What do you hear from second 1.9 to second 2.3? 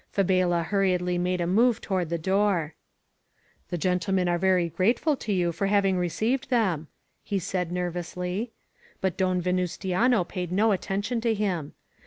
the